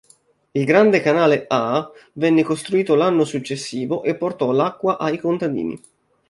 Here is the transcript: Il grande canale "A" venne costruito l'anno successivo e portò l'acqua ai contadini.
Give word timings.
Il 0.53 0.65
grande 0.65 0.99
canale 0.99 1.45
"A" 1.47 1.87
venne 2.13 2.41
costruito 2.41 2.95
l'anno 2.95 3.23
successivo 3.23 4.01
e 4.01 4.15
portò 4.15 4.49
l'acqua 4.51 4.97
ai 4.97 5.19
contadini. 5.19 5.79